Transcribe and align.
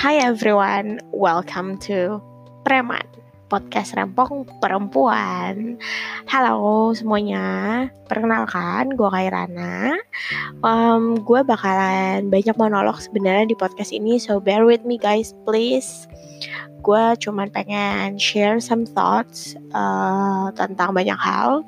Hi 0.00 0.16
everyone, 0.16 0.96
welcome 1.12 1.76
to 1.84 2.24
Preman 2.64 3.04
Podcast 3.52 3.92
Rempong 3.92 4.48
Perempuan. 4.56 5.76
Halo 6.24 6.88
semuanya, 6.96 7.84
perkenalkan 8.08 8.96
gue 8.96 9.04
Kairana. 9.12 10.00
Um, 10.64 11.20
Gue 11.20 11.44
bakalan 11.44 12.32
banyak 12.32 12.56
monolog 12.56 12.96
sebenarnya 12.96 13.52
di 13.52 13.56
podcast 13.60 13.92
ini 13.92 14.16
So 14.16 14.40
bear 14.40 14.64
with 14.64 14.88
me 14.88 14.96
guys 14.96 15.36
please. 15.44 16.08
Gue 16.80 17.12
cuman 17.20 17.52
pengen 17.52 18.16
share 18.16 18.56
some 18.56 18.88
thoughts 18.88 19.52
uh, 19.76 20.48
tentang 20.56 20.96
banyak 20.96 21.20
hal 21.20 21.60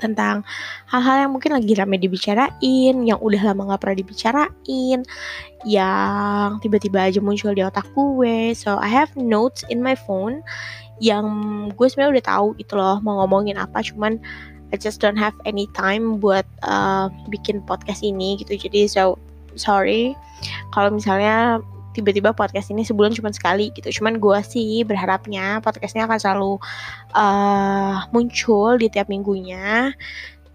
tentang 0.00 0.40
hal-hal 0.88 1.28
yang 1.28 1.30
mungkin 1.36 1.52
lagi 1.52 1.76
rame 1.76 2.00
dibicarain, 2.00 2.96
yang 3.04 3.20
udah 3.20 3.52
lama 3.52 3.76
gak 3.76 3.84
pernah 3.84 3.98
dibicarain, 4.00 5.00
yang 5.68 6.48
tiba-tiba 6.64 7.12
aja 7.12 7.20
muncul 7.20 7.52
di 7.52 7.60
otak 7.60 7.84
gue. 7.92 8.56
So 8.56 8.80
I 8.80 8.88
have 8.88 9.12
notes 9.14 9.60
in 9.68 9.84
my 9.84 9.92
phone 9.92 10.40
yang 11.04 11.24
gue 11.76 11.86
sebenarnya 11.88 12.12
udah 12.16 12.26
tahu 12.26 12.46
gitu 12.56 12.80
loh 12.80 12.96
mau 13.04 13.20
ngomongin 13.24 13.60
apa, 13.60 13.84
cuman 13.84 14.16
I 14.72 14.78
just 14.78 15.02
don't 15.02 15.18
have 15.18 15.34
any 15.44 15.68
time 15.76 16.22
buat 16.22 16.48
uh, 16.64 17.12
bikin 17.28 17.60
podcast 17.68 18.00
ini 18.00 18.40
gitu. 18.40 18.56
Jadi 18.56 18.88
so 18.88 19.20
sorry 19.58 20.14
kalau 20.72 20.94
misalnya 20.94 21.58
tiba-tiba 21.92 22.30
podcast 22.30 22.70
ini 22.70 22.86
sebulan 22.86 23.14
cuma 23.16 23.30
sekali 23.34 23.74
gitu. 23.74 23.90
Cuman 24.00 24.22
gue 24.22 24.38
sih 24.46 24.86
berharapnya 24.86 25.58
podcastnya 25.64 26.06
akan 26.06 26.18
selalu 26.18 26.52
uh, 27.14 28.06
muncul 28.14 28.78
di 28.78 28.86
tiap 28.90 29.10
minggunya 29.10 29.94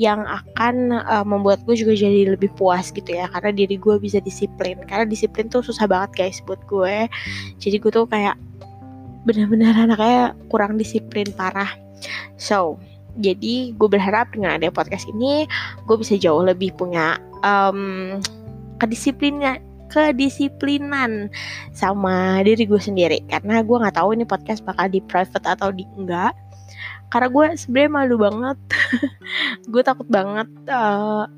yang 0.00 0.24
akan 0.24 1.04
uh, 1.04 1.24
membuat 1.24 1.60
gue 1.68 1.76
juga 1.76 1.92
jadi 1.92 2.34
lebih 2.36 2.52
puas 2.56 2.92
gitu 2.92 3.12
ya. 3.12 3.28
Karena 3.32 3.52
diri 3.52 3.76
gue 3.76 3.96
bisa 4.00 4.20
disiplin. 4.20 4.80
Karena 4.84 5.08
disiplin 5.08 5.48
tuh 5.48 5.64
susah 5.64 5.88
banget 5.88 6.10
guys 6.16 6.38
buat 6.44 6.60
gue. 6.68 7.08
Jadi 7.60 7.76
gue 7.80 7.90
tuh 7.92 8.08
kayak 8.08 8.36
benar-benar 9.22 9.76
anaknya 9.88 10.34
kurang 10.50 10.76
disiplin 10.76 11.28
parah. 11.32 11.70
So 12.36 12.80
jadi 13.20 13.76
gue 13.76 13.88
berharap 13.88 14.32
dengan 14.32 14.56
ada 14.56 14.72
podcast 14.72 15.04
ini 15.12 15.44
gue 15.84 15.96
bisa 16.00 16.16
jauh 16.16 16.40
lebih 16.40 16.72
punya 16.80 17.20
um, 17.44 18.18
kedisiplinnya 18.80 19.60
kedisiplinan 19.92 21.28
sama 21.76 22.40
diri 22.40 22.64
gue 22.64 22.80
sendiri. 22.80 23.20
Karena 23.28 23.60
gue 23.60 23.76
nggak 23.76 24.00
tahu 24.00 24.16
ini 24.16 24.24
podcast 24.24 24.64
bakal 24.64 24.88
di 24.88 25.04
private 25.04 25.44
atau 25.44 25.68
di 25.68 25.84
enggak. 26.00 26.32
Karena 27.12 27.28
gue 27.28 27.44
sebenarnya 27.60 27.90
malu 27.92 28.16
banget. 28.16 28.58
Gue 29.72 29.84
takut 29.84 30.08
banget 30.08 30.48
uh, 30.72 31.28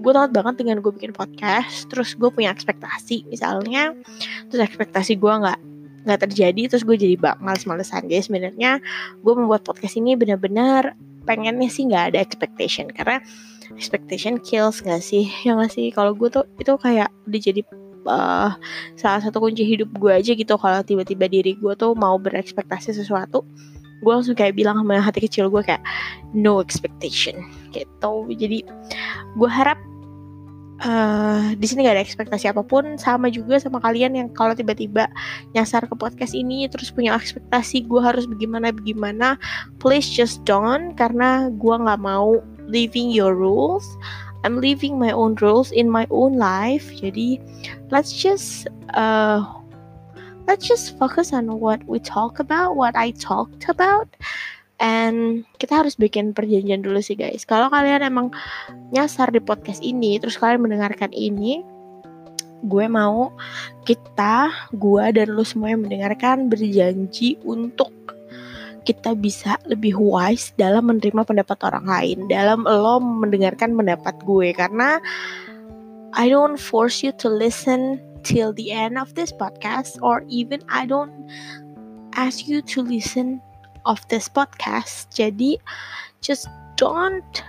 gue 0.00 0.12
takut 0.16 0.32
banget 0.32 0.54
dengan 0.56 0.80
gue 0.80 0.88
bikin 0.88 1.12
podcast. 1.12 1.84
Terus 1.92 2.16
gue 2.16 2.32
punya 2.32 2.48
ekspektasi 2.48 3.28
misalnya. 3.28 3.92
Terus 4.48 4.64
ekspektasi 4.64 5.20
gue 5.20 5.28
nggak 5.28 5.60
nggak 6.08 6.20
terjadi. 6.24 6.62
Terus 6.72 6.88
gue 6.88 6.96
jadi 6.96 7.20
bak 7.20 7.44
males-malesan. 7.44 8.08
Jadi 8.08 8.24
sebenarnya 8.24 8.80
gue 9.20 9.34
membuat 9.36 9.68
podcast 9.68 10.00
ini 10.00 10.16
benar-benar 10.16 10.96
pengennya 11.28 11.68
sih 11.68 11.84
nggak 11.84 12.16
ada 12.16 12.18
expectation 12.24 12.88
karena 12.88 13.20
expectation 13.74 14.40
kills 14.42 14.82
gak 14.82 15.02
sih? 15.02 15.30
Ya 15.46 15.54
gak 15.58 15.74
sih? 15.74 15.90
Kalau 15.94 16.14
gue 16.14 16.28
tuh 16.30 16.46
itu 16.58 16.72
kayak 16.78 17.10
udah 17.28 17.40
jadi 17.40 17.60
uh, 18.06 18.52
salah 18.96 19.20
satu 19.20 19.38
kunci 19.42 19.62
hidup 19.62 19.90
gue 19.98 20.12
aja 20.12 20.32
gitu. 20.32 20.54
Kalau 20.56 20.80
tiba-tiba 20.82 21.26
diri 21.26 21.58
gue 21.58 21.72
tuh 21.76 21.94
mau 21.94 22.16
berekspektasi 22.18 22.94
sesuatu 22.96 23.46
gue 24.00 24.12
langsung 24.12 24.32
kayak 24.32 24.56
bilang 24.56 24.80
sama 24.80 24.96
hati 24.96 25.20
kecil 25.28 25.52
gue 25.52 25.60
kayak 25.60 25.84
no 26.32 26.58
expectation 26.64 27.36
gitu. 27.76 28.12
Jadi 28.32 28.64
gue 29.36 29.50
harap 29.50 29.76
uh, 30.84 31.52
di 31.56 31.66
sini 31.68 31.84
gak 31.84 32.00
ada 32.00 32.04
ekspektasi 32.04 32.48
apa 32.48 32.64
pun. 32.64 32.96
Sama 32.96 33.28
juga 33.28 33.60
sama 33.60 33.78
kalian 33.78 34.16
yang 34.16 34.28
kalau 34.32 34.56
tiba-tiba 34.56 35.08
nyasar 35.52 35.84
ke 35.84 35.94
podcast 35.96 36.32
ini 36.32 36.64
terus 36.72 36.88
punya 36.88 37.12
ekspektasi 37.12 37.84
gue 37.84 38.00
harus 38.00 38.24
bagaimana 38.24 38.72
bagaimana 38.72 39.36
please 39.78 40.08
just 40.08 40.40
don't 40.48 40.96
karena 40.96 41.52
gue 41.52 41.74
nggak 41.76 42.00
mau 42.00 42.40
living 42.70 43.10
your 43.10 43.34
rules. 43.34 43.84
I'm 44.40 44.56
living 44.56 44.96
my 44.96 45.12
own 45.12 45.36
rules 45.36 45.68
in 45.68 45.90
my 45.92 46.08
own 46.08 46.40
life. 46.40 46.88
Jadi 46.96 47.36
let's 47.92 48.14
just 48.14 48.70
uh, 48.96 49.44
let's 50.48 50.64
just 50.64 50.96
focus 50.96 51.36
on 51.36 51.60
what 51.60 51.84
we 51.84 52.00
talk 52.00 52.40
about 52.40 52.78
what 52.78 52.96
I 52.96 53.12
talked 53.20 53.68
about. 53.68 54.08
And 54.80 55.44
kita 55.60 55.84
harus 55.84 55.92
bikin 55.92 56.32
perjanjian 56.32 56.80
dulu 56.80 57.04
sih 57.04 57.12
guys. 57.12 57.44
Kalau 57.44 57.68
kalian 57.68 58.00
emang 58.00 58.32
nyasar 58.96 59.28
di 59.28 59.44
podcast 59.44 59.84
ini 59.84 60.16
terus 60.16 60.40
kalian 60.40 60.64
mendengarkan 60.64 61.12
ini 61.12 61.60
gue 62.64 62.86
mau 62.92 63.32
kita 63.88 64.52
gue 64.76 65.04
dan 65.16 65.32
lu 65.32 65.44
semua 65.44 65.72
yang 65.72 65.80
mendengarkan 65.80 66.52
berjanji 66.52 67.40
untuk 67.40 67.92
kita 68.82 69.14
bisa 69.16 69.60
lebih 69.68 69.96
wise 69.96 70.52
dalam 70.56 70.88
menerima 70.88 71.22
pendapat 71.22 71.58
orang 71.64 71.86
lain 71.86 72.18
dalam 72.28 72.64
lo 72.64 72.98
mendengarkan 73.00 73.76
pendapat 73.76 74.16
gue 74.24 74.52
karena 74.56 74.98
I 76.16 76.26
don't 76.26 76.58
force 76.58 77.06
you 77.06 77.14
to 77.22 77.28
listen 77.30 78.02
till 78.26 78.52
the 78.52 78.74
end 78.74 78.98
of 78.98 79.14
this 79.14 79.30
podcast 79.30 79.96
or 80.02 80.26
even 80.26 80.60
I 80.68 80.86
don't 80.86 81.30
ask 82.18 82.48
you 82.50 82.62
to 82.74 82.82
listen 82.82 83.38
of 83.86 84.02
this 84.10 84.28
podcast. 84.28 85.08
Jadi 85.14 85.56
just 86.20 86.50
don't 86.76 87.44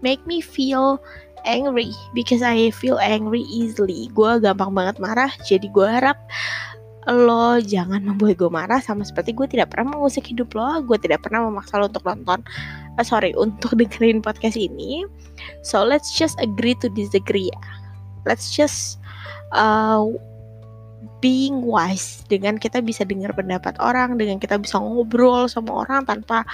make 0.00 0.22
me 0.24 0.40
feel 0.40 1.02
angry 1.44 1.92
because 2.14 2.42
I 2.44 2.70
feel 2.70 3.00
angry 3.00 3.44
easily. 3.48 4.08
Gue 4.12 4.40
gampang 4.40 4.72
banget 4.76 5.00
marah. 5.00 5.32
Jadi 5.44 5.68
gue 5.72 5.88
harap 5.88 6.16
lo 7.08 7.56
jangan 7.64 8.04
membuat 8.04 8.36
gue 8.36 8.50
marah 8.52 8.76
sama 8.84 9.08
seperti 9.08 9.32
gue 9.32 9.48
tidak 9.48 9.72
pernah 9.72 9.96
mengusik 9.96 10.28
hidup 10.28 10.52
lo. 10.52 10.84
Gue 10.84 11.00
tidak 11.00 11.24
pernah 11.24 11.48
memaksa 11.48 11.80
lo 11.80 11.88
untuk 11.88 12.04
nonton. 12.04 12.44
Uh, 13.00 13.04
sorry 13.06 13.32
untuk 13.44 13.72
dengerin 13.78 14.20
podcast 14.20 14.60
ini. 14.60 15.08
So 15.64 15.80
let's 15.80 16.12
just 16.12 16.36
agree 16.42 16.76
to 16.84 16.92
disagree. 16.92 17.48
Let's 18.28 18.52
just 18.52 19.00
uh, 19.56 20.04
being 21.24 21.64
wise 21.64 22.24
dengan 22.28 22.56
kita 22.56 22.80
bisa 22.80 23.04
dengar 23.04 23.32
pendapat 23.36 23.76
orang 23.80 24.16
dengan 24.16 24.40
kita 24.40 24.56
bisa 24.60 24.80
ngobrol 24.80 25.48
sama 25.48 25.84
orang 25.84 26.04
tanpa 26.08 26.44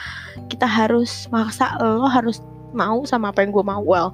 kita 0.51 0.67
harus 0.67 1.31
maksa 1.31 1.79
lo 1.79 2.07
harus 2.07 2.43
mau 2.75 3.07
sama 3.07 3.31
apa 3.31 3.47
yang 3.47 3.55
gue 3.55 3.63
mau 3.63 3.79
well 3.83 4.11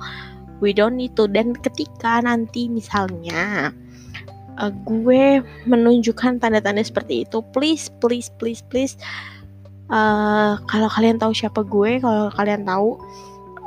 we 0.61 0.77
don't 0.77 0.97
need 0.97 1.13
to 1.17 1.25
dan 1.25 1.57
ketika 1.57 2.21
nanti 2.21 2.69
misalnya 2.69 3.73
uh, 4.59 4.73
gue 4.85 5.41
menunjukkan 5.69 6.43
tanda-tanda 6.43 6.83
seperti 6.85 7.25
itu. 7.29 7.41
Please 7.55 7.89
please 8.03 8.29
please 8.37 8.61
please. 8.67 8.95
Uh, 9.93 10.57
kalau 10.73 10.89
kalian 10.89 11.21
tahu 11.21 11.37
siapa 11.37 11.61
gue 11.69 12.01
kalau 12.01 12.33
kalian 12.33 12.65
tahu 12.65 12.97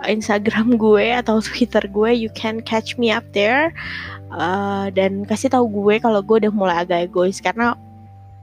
Instagram 0.09 0.75
gue 0.75 1.13
atau 1.13 1.37
Twitter 1.41 1.85
gue 1.85 2.11
you 2.13 2.29
can 2.33 2.61
catch 2.61 2.97
me 2.97 3.09
up 3.13 3.25
there. 3.33 3.73
Uh, 4.35 4.91
dan 4.91 5.23
kasih 5.23 5.53
tahu 5.53 5.69
gue 5.69 6.01
kalau 6.01 6.19
gue 6.19 6.45
udah 6.45 6.53
mulai 6.53 6.77
agak 6.83 7.09
egois. 7.09 7.39
Karena 7.39 7.77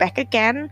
back 0.00 0.18
again 0.18 0.66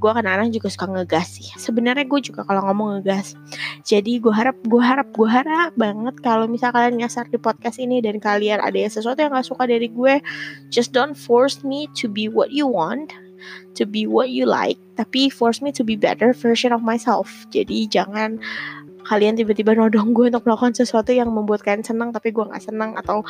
gue 0.00 0.10
kadang-kadang 0.10 0.48
juga 0.48 0.68
suka 0.72 0.86
ngegas 0.88 1.28
sih. 1.36 1.48
Sebenarnya 1.60 2.08
gue 2.08 2.20
juga 2.24 2.40
kalau 2.48 2.64
ngomong 2.64 2.98
ngegas. 2.98 3.36
Jadi 3.84 4.16
gue 4.16 4.32
harap 4.32 4.56
gue 4.64 4.80
harap 4.80 5.12
gue 5.12 5.28
harap 5.28 5.76
banget 5.76 6.16
kalau 6.24 6.48
misal 6.48 6.72
kalian 6.72 6.96
nyasar 6.96 7.28
di 7.28 7.36
podcast 7.36 7.76
ini 7.76 8.00
dan 8.00 8.16
kalian 8.16 8.64
ada 8.64 8.74
yang 8.74 8.88
sesuatu 8.88 9.20
yang 9.20 9.36
gak 9.36 9.44
suka 9.44 9.68
dari 9.68 9.92
gue 9.92 10.24
just 10.72 10.96
don't 10.96 11.14
force 11.14 11.60
me 11.60 11.84
to 11.92 12.08
be 12.08 12.32
what 12.32 12.48
you 12.48 12.64
want 12.64 13.12
to 13.76 13.84
be 13.84 14.08
what 14.08 14.32
you 14.32 14.48
like 14.48 14.80
tapi 14.96 15.28
force 15.28 15.60
me 15.60 15.68
to 15.68 15.84
be 15.84 16.00
better 16.00 16.32
version 16.32 16.72
of 16.72 16.80
myself. 16.80 17.28
Jadi 17.52 17.84
jangan 17.84 18.40
kalian 19.04 19.36
tiba-tiba 19.36 19.76
nodong 19.76 20.16
gue 20.16 20.32
untuk 20.32 20.44
melakukan 20.48 20.72
sesuatu 20.76 21.12
yang 21.12 21.28
membuat 21.28 21.60
kalian 21.60 21.84
senang 21.84 22.08
tapi 22.14 22.32
gue 22.32 22.44
nggak 22.46 22.62
senang 22.62 22.96
atau 22.96 23.26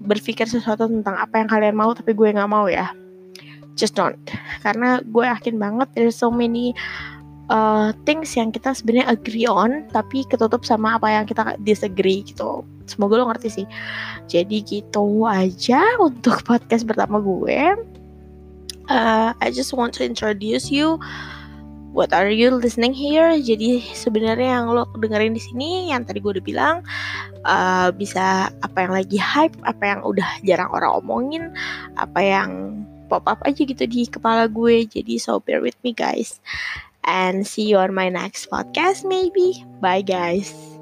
berpikir 0.00 0.48
sesuatu 0.48 0.88
tentang 0.88 1.18
apa 1.18 1.44
yang 1.44 1.48
kalian 1.50 1.76
mau 1.76 1.92
tapi 1.92 2.16
gue 2.16 2.32
nggak 2.32 2.48
mau 2.48 2.66
ya 2.70 2.88
just 3.80 3.96
don't. 3.96 4.20
Karena 4.60 5.00
gue 5.00 5.24
yakin 5.24 5.56
banget 5.56 5.88
there's 5.96 6.14
so 6.14 6.28
many 6.28 6.76
uh, 7.48 7.96
things 8.04 8.36
yang 8.36 8.52
kita 8.52 8.76
sebenarnya 8.76 9.08
agree 9.08 9.48
on 9.48 9.88
tapi 9.90 10.28
ketutup 10.28 10.62
sama 10.68 11.00
apa 11.00 11.08
yang 11.08 11.24
kita 11.24 11.56
disagree 11.64 12.20
gitu. 12.22 12.62
Semoga 12.84 13.16
lo 13.16 13.32
ngerti 13.32 13.48
sih. 13.48 13.66
Jadi 14.28 14.60
gitu 14.60 15.24
aja 15.24 15.80
untuk 15.96 16.44
podcast 16.48 16.84
pertama 16.84 17.18
gue. 17.18 17.60
Uh, 18.90 19.32
I 19.38 19.48
just 19.54 19.72
want 19.72 19.96
to 19.98 20.04
introduce 20.04 20.68
you. 20.68 21.00
What 21.90 22.14
are 22.14 22.30
you 22.30 22.54
listening 22.54 22.94
here? 22.94 23.34
Jadi 23.34 23.82
sebenarnya 23.98 24.62
yang 24.62 24.70
lo 24.70 24.86
dengerin 24.94 25.34
di 25.34 25.42
sini 25.42 25.90
yang 25.90 26.06
tadi 26.06 26.22
gue 26.22 26.38
udah 26.38 26.46
bilang 26.46 26.76
uh, 27.42 27.90
bisa 27.90 28.46
apa 28.62 28.78
yang 28.86 28.92
lagi 28.94 29.18
hype 29.18 29.58
apa 29.66 29.82
yang 29.82 30.00
udah 30.06 30.26
jarang 30.46 30.70
orang 30.70 31.02
omongin 31.02 31.50
apa 31.98 32.22
yang 32.22 32.50
pop 33.10 33.26
up 33.26 33.42
aja 33.42 33.66
gitu 33.66 33.82
di 33.90 34.06
kepala 34.06 34.46
gue. 34.46 34.86
Jadi 34.86 35.18
so 35.18 35.42
bear 35.42 35.58
with 35.58 35.76
me 35.82 35.90
guys. 35.90 36.38
And 37.02 37.42
see 37.42 37.66
you 37.66 37.82
on 37.82 37.90
my 37.90 38.06
next 38.06 38.46
podcast 38.46 39.02
maybe. 39.02 39.66
Bye 39.82 40.06
guys 40.06 40.79